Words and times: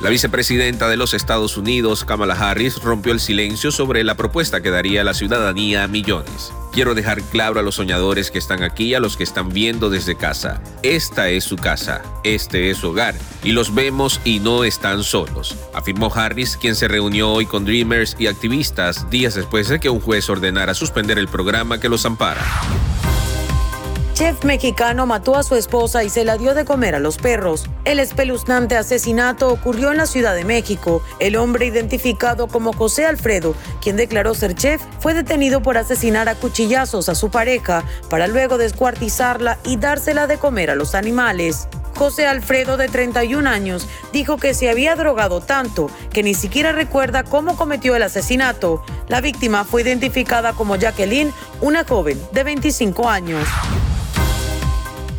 La 0.00 0.10
vicepresidenta 0.10 0.88
de 0.88 0.98
los 0.98 1.14
Estados 1.14 1.56
Unidos, 1.56 2.04
Kamala 2.04 2.34
Harris, 2.34 2.82
rompió 2.82 3.14
el 3.14 3.20
silencio 3.20 3.72
sobre 3.72 4.04
la 4.04 4.14
propuesta 4.14 4.60
que 4.60 4.70
daría 4.70 5.04
la 5.04 5.14
ciudadanía 5.14 5.84
a 5.84 5.88
millones. 5.88 6.52
Quiero 6.70 6.94
dejar 6.94 7.22
claro 7.22 7.58
a 7.58 7.62
los 7.62 7.76
soñadores 7.76 8.30
que 8.30 8.38
están 8.38 8.62
aquí, 8.62 8.92
a 8.92 9.00
los 9.00 9.16
que 9.16 9.24
están 9.24 9.48
viendo 9.48 9.88
desde 9.88 10.14
casa. 10.14 10.62
Esta 10.82 11.30
es 11.30 11.44
su 11.44 11.56
casa, 11.56 12.02
este 12.24 12.68
es 12.68 12.76
su 12.76 12.90
hogar, 12.90 13.14
y 13.42 13.52
los 13.52 13.74
vemos 13.74 14.20
y 14.22 14.38
no 14.38 14.64
están 14.64 15.02
solos, 15.02 15.56
afirmó 15.72 16.12
Harris, 16.14 16.58
quien 16.58 16.76
se 16.76 16.88
reunió 16.88 17.32
hoy 17.32 17.46
con 17.46 17.64
Dreamers 17.64 18.16
y 18.18 18.26
activistas 18.26 19.08
días 19.08 19.34
después 19.34 19.68
de 19.68 19.80
que 19.80 19.88
un 19.88 20.00
juez 20.00 20.28
ordenara 20.28 20.74
suspender 20.74 21.18
el 21.18 21.28
programa 21.28 21.80
que 21.80 21.88
los 21.88 22.04
ampara. 22.04 22.42
Chef 24.16 24.44
mexicano 24.44 25.04
mató 25.04 25.36
a 25.36 25.42
su 25.42 25.56
esposa 25.56 26.02
y 26.02 26.08
se 26.08 26.24
la 26.24 26.38
dio 26.38 26.54
de 26.54 26.64
comer 26.64 26.94
a 26.94 26.98
los 26.98 27.18
perros. 27.18 27.66
El 27.84 28.00
espeluznante 28.00 28.74
asesinato 28.74 29.50
ocurrió 29.50 29.90
en 29.90 29.98
la 29.98 30.06
Ciudad 30.06 30.34
de 30.34 30.46
México. 30.46 31.02
El 31.18 31.36
hombre 31.36 31.66
identificado 31.66 32.48
como 32.48 32.72
José 32.72 33.04
Alfredo, 33.04 33.54
quien 33.82 33.96
declaró 33.96 34.32
ser 34.32 34.54
chef, 34.54 34.80
fue 35.00 35.12
detenido 35.12 35.60
por 35.60 35.76
asesinar 35.76 36.30
a 36.30 36.34
cuchillazos 36.34 37.10
a 37.10 37.14
su 37.14 37.28
pareja 37.28 37.84
para 38.08 38.26
luego 38.26 38.56
descuartizarla 38.56 39.58
y 39.66 39.76
dársela 39.76 40.26
de 40.26 40.38
comer 40.38 40.70
a 40.70 40.76
los 40.76 40.94
animales. 40.94 41.68
José 41.94 42.26
Alfredo, 42.26 42.78
de 42.78 42.88
31 42.88 43.46
años, 43.46 43.86
dijo 44.14 44.38
que 44.38 44.54
se 44.54 44.70
había 44.70 44.96
drogado 44.96 45.42
tanto 45.42 45.90
que 46.10 46.22
ni 46.22 46.32
siquiera 46.32 46.72
recuerda 46.72 47.22
cómo 47.22 47.54
cometió 47.54 47.94
el 47.94 48.02
asesinato. 48.02 48.82
La 49.08 49.20
víctima 49.20 49.64
fue 49.64 49.82
identificada 49.82 50.54
como 50.54 50.76
Jacqueline, 50.76 51.34
una 51.60 51.84
joven 51.84 52.18
de 52.32 52.44
25 52.44 53.10
años. 53.10 53.46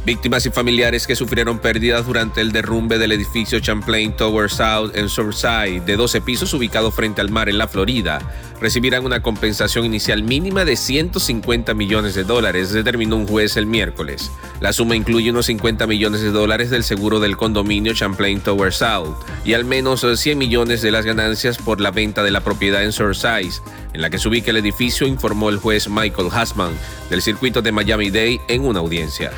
Víctimas 0.07 0.45
y 0.45 0.51
familiares 0.51 1.05
que 1.05 1.17
sufrieron 1.17 1.59
pérdidas 1.59 2.05
durante 2.05 2.39
el 2.39 2.53
derrumbe 2.53 2.97
del 2.97 3.11
edificio 3.11 3.59
Champlain 3.59 4.15
Tower 4.15 4.49
South 4.49 4.91
en 4.95 5.09
Surfside, 5.09 5.81
de 5.81 5.97
12 5.97 6.21
pisos 6.21 6.53
ubicado 6.53 6.91
frente 6.91 7.19
al 7.19 7.29
mar 7.29 7.49
en 7.49 7.57
la 7.57 7.67
Florida, 7.67 8.19
recibirán 8.61 9.03
una 9.03 9.21
compensación 9.21 9.83
inicial 9.83 10.23
mínima 10.23 10.63
de 10.63 10.77
150 10.77 11.73
millones 11.73 12.15
de 12.15 12.23
dólares, 12.23 12.71
determinó 12.71 13.17
un 13.17 13.27
juez 13.27 13.57
el 13.57 13.65
miércoles. 13.65 14.31
La 14.61 14.71
suma 14.71 14.95
incluye 14.95 15.29
unos 15.29 15.47
50 15.47 15.85
millones 15.87 16.21
de 16.21 16.31
dólares 16.31 16.69
del 16.69 16.85
seguro 16.85 17.19
del 17.19 17.35
condominio 17.35 17.93
Champlain 17.93 18.39
Tower 18.39 18.71
South 18.71 19.17
y 19.43 19.55
al 19.55 19.65
menos 19.65 20.05
100 20.15 20.37
millones 20.37 20.81
de 20.81 20.91
las 20.91 21.03
ganancias 21.03 21.57
por 21.57 21.81
la 21.81 21.91
venta 21.91 22.23
de 22.23 22.31
la 22.31 22.39
propiedad 22.39 22.81
en 22.81 22.93
Surfside, 22.93 23.61
en 23.91 24.01
la 24.01 24.09
que 24.09 24.19
se 24.19 24.29
ubica 24.29 24.51
el 24.51 24.57
edificio, 24.57 25.05
informó 25.05 25.49
el 25.49 25.57
juez 25.57 25.89
Michael 25.89 26.29
Hassman 26.31 26.71
del 27.09 27.21
circuito 27.21 27.61
de 27.61 27.73
Miami-Dade 27.73 28.39
en 28.47 28.63
una 28.63 28.79
audiencia 28.79 29.33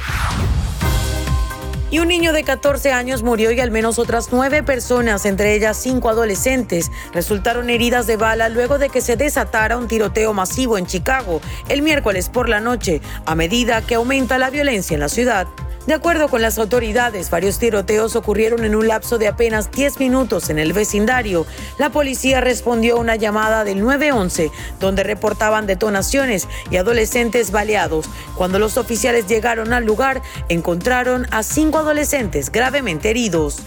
y 1.91 1.99
un 1.99 2.07
niño 2.07 2.33
de 2.33 2.43
14 2.43 2.91
años 2.91 3.23
murió 3.23 3.51
y 3.51 3.59
al 3.59 3.71
menos 3.71 3.99
otras 3.99 4.29
nueve 4.31 4.63
personas, 4.63 5.25
entre 5.25 5.55
ellas 5.55 5.77
cinco 5.77 6.09
adolescentes, 6.09 6.91
resultaron 7.13 7.69
heridas 7.69 8.07
de 8.07 8.17
bala 8.17 8.49
luego 8.49 8.77
de 8.77 8.89
que 8.89 9.01
se 9.01 9.15
desatara 9.15 9.77
un 9.77 9.87
tiroteo 9.87 10.33
masivo 10.33 10.77
en 10.77 10.85
Chicago 10.85 11.41
el 11.67 11.81
miércoles 11.81 12.29
por 12.29 12.49
la 12.49 12.59
noche, 12.59 13.01
a 13.25 13.35
medida 13.35 13.81
que 13.81 13.95
aumenta 13.95 14.37
la 14.37 14.49
violencia 14.49 14.93
en 14.93 14.99
la 14.99 15.09
ciudad. 15.09 15.47
De 15.89 15.95
acuerdo 15.95 16.27
con 16.27 16.43
las 16.43 16.59
autoridades, 16.59 17.31
varios 17.31 17.57
tiroteos 17.57 18.15
ocurrieron 18.15 18.63
en 18.63 18.75
un 18.75 18.87
lapso 18.87 19.17
de 19.17 19.27
apenas 19.27 19.71
10 19.71 19.99
minutos 19.99 20.51
en 20.51 20.59
el 20.59 20.71
vecindario. 20.71 21.47
La 21.79 21.89
policía 21.89 22.41
respondió 22.41 22.97
a 22.97 22.99
una 22.99 23.15
llamada 23.15 23.63
del 23.63 23.81
911 23.81 24.51
donde 24.79 25.01
reportaban 25.01 25.65
detonaciones 25.65 26.47
y 26.69 26.77
adolescentes 26.77 27.49
baleados. 27.49 28.05
Cuando 28.35 28.59
los 28.59 28.77
oficiales 28.77 29.25
llegaron 29.25 29.73
al 29.73 29.83
lugar, 29.83 30.21
encontraron 30.47 31.25
a 31.31 31.41
cinco 31.41 31.79
adolescentes 31.79 32.51
gravemente 32.51 33.09
heridos. 33.09 33.63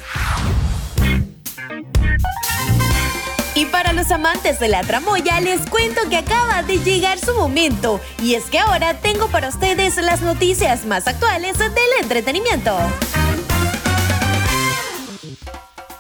Y 3.55 3.67
para 3.67 3.93
los 3.93 4.11
amantes 4.11 4.59
de 4.61 4.69
la 4.69 4.81
tramoya, 4.81 5.39
les 5.41 5.69
cuento 5.69 6.01
que 6.09 6.17
acaba 6.17 6.63
de 6.63 6.79
llegar 6.79 7.19
su 7.19 7.35
momento. 7.35 8.01
Y 8.23 8.35
es 8.35 8.45
que 8.45 8.59
ahora 8.59 8.95
tengo 8.95 9.29
para 9.29 9.49
ustedes 9.49 9.97
las 9.99 10.23
noticias 10.23 10.87
más 10.87 11.07
actuales 11.07 11.59
del 11.59 11.71
entretenimiento. 12.01 12.75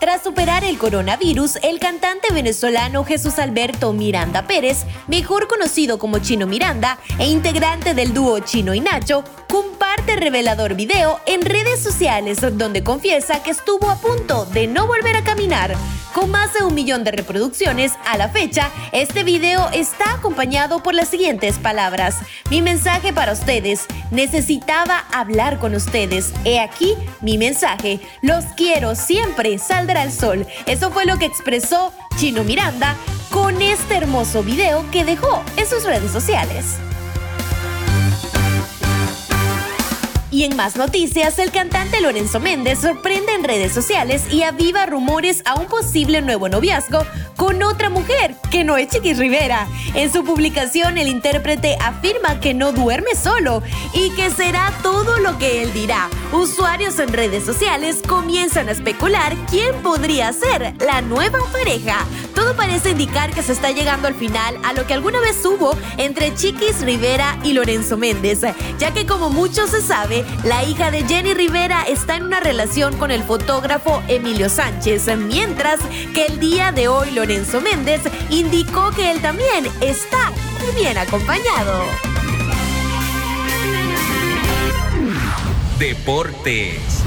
Tras 0.00 0.24
superar 0.24 0.64
el 0.64 0.78
coronavirus, 0.78 1.56
el 1.62 1.78
cantante 1.78 2.32
venezolano 2.32 3.04
Jesús 3.04 3.38
Alberto 3.38 3.92
Miranda 3.92 4.48
Pérez, 4.48 4.78
mejor 5.06 5.46
conocido 5.46 5.98
como 5.98 6.18
Chino 6.18 6.46
Miranda 6.46 6.98
e 7.18 7.28
integrante 7.28 7.94
del 7.94 8.12
dúo 8.12 8.40
Chino 8.40 8.74
y 8.74 8.80
Nacho, 8.80 9.22
comparte 9.48 10.16
revelador 10.16 10.74
video 10.74 11.20
en 11.26 11.42
redes 11.42 11.80
sociales 11.80 12.38
donde 12.40 12.82
confiesa 12.82 13.44
que 13.44 13.52
estuvo 13.52 13.90
a 13.90 13.96
punto 13.96 14.46
de 14.46 14.66
no 14.66 14.88
volver 14.88 15.14
a 15.14 15.22
caminar 15.22 15.76
con 16.12 16.30
más 16.30 16.52
de 16.54 16.62
un 16.62 16.74
millón 16.74 17.04
de 17.04 17.10
reproducciones 17.10 17.92
a 18.06 18.16
la 18.16 18.28
fecha, 18.28 18.70
este 18.92 19.24
video 19.24 19.68
está 19.72 20.14
acompañado 20.14 20.82
por 20.82 20.94
las 20.94 21.08
siguientes 21.08 21.58
palabras. 21.58 22.18
Mi 22.50 22.62
mensaje 22.62 23.12
para 23.12 23.32
ustedes. 23.32 23.86
Necesitaba 24.10 25.04
hablar 25.12 25.58
con 25.58 25.74
ustedes. 25.74 26.32
He 26.44 26.60
aquí 26.60 26.94
mi 27.20 27.38
mensaje. 27.38 28.00
Los 28.20 28.44
quiero 28.56 28.94
siempre. 28.94 29.58
Saldrá 29.58 30.02
el 30.02 30.12
sol. 30.12 30.46
Eso 30.66 30.90
fue 30.90 31.06
lo 31.06 31.18
que 31.18 31.26
expresó 31.26 31.92
Chino 32.16 32.44
Miranda 32.44 32.96
con 33.30 33.62
este 33.62 33.96
hermoso 33.96 34.42
video 34.42 34.84
que 34.90 35.04
dejó 35.04 35.42
en 35.56 35.66
sus 35.66 35.84
redes 35.84 36.10
sociales. 36.10 36.76
Y 40.32 40.44
en 40.44 40.56
más 40.56 40.76
noticias, 40.76 41.38
el 41.38 41.50
cantante 41.50 42.00
Lorenzo 42.00 42.40
Méndez 42.40 42.78
sorprende 42.80 43.34
en 43.34 43.44
redes 43.44 43.70
sociales 43.72 44.24
y 44.32 44.44
aviva 44.44 44.86
rumores 44.86 45.42
a 45.44 45.56
un 45.56 45.66
posible 45.66 46.22
nuevo 46.22 46.48
noviazgo 46.48 47.04
con 47.36 47.62
otra 47.62 47.90
mujer, 47.90 48.34
que 48.50 48.64
no 48.64 48.78
es 48.78 48.88
Chiquis 48.88 49.18
Rivera. 49.18 49.68
En 49.94 50.10
su 50.10 50.24
publicación, 50.24 50.96
el 50.96 51.08
intérprete 51.08 51.76
afirma 51.80 52.40
que 52.40 52.54
no 52.54 52.72
duerme 52.72 53.14
solo 53.14 53.62
y 53.92 54.08
que 54.10 54.30
será 54.30 54.72
todo 54.82 55.18
lo 55.18 55.36
que 55.38 55.62
él 55.62 55.72
dirá. 55.74 56.08
Usuarios 56.32 56.98
en 56.98 57.12
redes 57.12 57.44
sociales 57.44 58.00
comienzan 58.06 58.70
a 58.70 58.72
especular 58.72 59.36
quién 59.50 59.82
podría 59.82 60.32
ser 60.32 60.74
la 60.80 61.02
nueva 61.02 61.40
pareja. 61.52 62.06
Todo 62.34 62.56
parece 62.56 62.90
indicar 62.90 63.30
que 63.32 63.42
se 63.42 63.52
está 63.52 63.70
llegando 63.70 64.08
al 64.08 64.14
final 64.14 64.56
a 64.64 64.72
lo 64.72 64.86
que 64.86 64.94
alguna 64.94 65.20
vez 65.20 65.44
hubo 65.44 65.76
entre 65.98 66.34
Chiquis 66.34 66.80
Rivera 66.80 67.38
y 67.44 67.52
Lorenzo 67.52 67.98
Méndez, 67.98 68.40
ya 68.78 68.94
que 68.94 69.04
como 69.04 69.28
mucho 69.28 69.66
se 69.66 69.82
sabe, 69.82 70.21
la 70.44 70.64
hija 70.64 70.90
de 70.90 71.04
Jenny 71.04 71.34
Rivera 71.34 71.84
está 71.84 72.16
en 72.16 72.24
una 72.24 72.40
relación 72.40 72.96
con 72.96 73.10
el 73.10 73.22
fotógrafo 73.22 74.02
Emilio 74.08 74.48
Sánchez, 74.48 75.06
mientras 75.16 75.80
que 76.14 76.26
el 76.26 76.40
día 76.40 76.72
de 76.72 76.88
hoy 76.88 77.10
Lorenzo 77.12 77.60
Méndez 77.60 78.00
indicó 78.30 78.90
que 78.90 79.10
él 79.10 79.20
también 79.20 79.66
está 79.80 80.32
muy 80.60 80.72
bien 80.74 80.98
acompañado. 80.98 81.84
Deportes. 85.78 87.02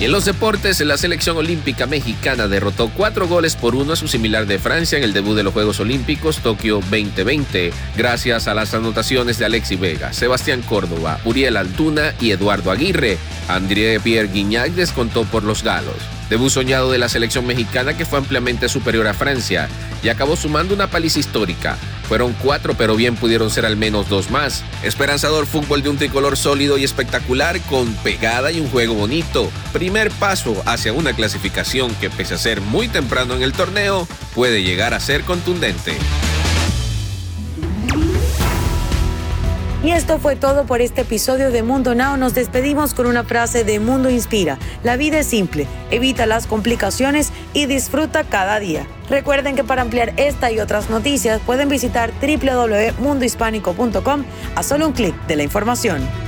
Y 0.00 0.04
en 0.04 0.12
los 0.12 0.24
deportes, 0.24 0.78
la 0.80 0.96
selección 0.96 1.36
olímpica 1.38 1.86
mexicana 1.86 2.46
derrotó 2.46 2.88
cuatro 2.88 3.26
goles 3.26 3.56
por 3.56 3.74
uno 3.74 3.94
a 3.94 3.96
su 3.96 4.06
similar 4.06 4.46
de 4.46 4.60
Francia 4.60 4.96
en 4.96 5.02
el 5.02 5.12
debut 5.12 5.34
de 5.34 5.42
los 5.42 5.52
Juegos 5.52 5.80
Olímpicos 5.80 6.38
Tokio 6.38 6.76
2020, 6.76 7.72
gracias 7.96 8.46
a 8.46 8.54
las 8.54 8.74
anotaciones 8.74 9.40
de 9.40 9.46
Alexi 9.46 9.74
Vega, 9.74 10.12
Sebastián 10.12 10.62
Córdoba, 10.62 11.18
Uriel 11.24 11.56
Altuna 11.56 12.14
y 12.20 12.30
Eduardo 12.30 12.70
Aguirre. 12.70 13.18
André 13.48 13.98
Pierre 13.98 14.28
Guignac 14.28 14.70
descontó 14.70 15.24
por 15.24 15.42
los 15.42 15.64
galos. 15.64 15.96
Debut 16.30 16.50
soñado 16.50 16.92
de 16.92 16.98
la 16.98 17.08
selección 17.08 17.44
mexicana 17.44 17.96
que 17.96 18.04
fue 18.04 18.20
ampliamente 18.20 18.68
superior 18.68 19.08
a 19.08 19.14
Francia 19.14 19.68
y 20.04 20.10
acabó 20.10 20.36
sumando 20.36 20.74
una 20.74 20.86
paliza 20.86 21.18
histórica. 21.18 21.76
Fueron 22.08 22.32
cuatro, 22.42 22.74
pero 22.76 22.96
bien 22.96 23.16
pudieron 23.16 23.50
ser 23.50 23.66
al 23.66 23.76
menos 23.76 24.08
dos 24.08 24.30
más. 24.30 24.64
Esperanzador 24.82 25.46
fútbol 25.46 25.82
de 25.82 25.90
un 25.90 25.98
tricolor 25.98 26.36
sólido 26.36 26.78
y 26.78 26.84
espectacular 26.84 27.60
con 27.62 27.92
pegada 27.96 28.50
y 28.50 28.60
un 28.60 28.70
juego 28.70 28.94
bonito. 28.94 29.50
Primer 29.72 30.10
paso 30.12 30.62
hacia 30.64 30.92
una 30.92 31.12
clasificación 31.12 31.94
que 31.96 32.08
pese 32.10 32.34
a 32.34 32.38
ser 32.38 32.60
muy 32.60 32.88
temprano 32.88 33.34
en 33.34 33.42
el 33.42 33.52
torneo, 33.52 34.08
puede 34.34 34.62
llegar 34.62 34.94
a 34.94 35.00
ser 35.00 35.22
contundente. 35.22 35.96
Y 39.88 39.92
esto 39.92 40.18
fue 40.18 40.36
todo 40.36 40.66
por 40.66 40.82
este 40.82 41.00
episodio 41.00 41.50
de 41.50 41.62
Mundo 41.62 41.94
Now. 41.94 42.18
Nos 42.18 42.34
despedimos 42.34 42.92
con 42.92 43.06
una 43.06 43.24
frase 43.24 43.64
de 43.64 43.80
Mundo 43.80 44.10
Inspira. 44.10 44.58
La 44.84 44.98
vida 44.98 45.20
es 45.20 45.28
simple, 45.28 45.66
evita 45.90 46.26
las 46.26 46.46
complicaciones 46.46 47.32
y 47.54 47.64
disfruta 47.64 48.24
cada 48.24 48.60
día. 48.60 48.86
Recuerden 49.08 49.56
que 49.56 49.64
para 49.64 49.80
ampliar 49.80 50.12
esta 50.18 50.52
y 50.52 50.60
otras 50.60 50.90
noticias 50.90 51.40
pueden 51.40 51.70
visitar 51.70 52.12
www.mundohispánico.com 52.20 54.24
a 54.56 54.62
solo 54.62 54.88
un 54.88 54.92
clic 54.92 55.14
de 55.26 55.36
la 55.36 55.44
información. 55.44 56.27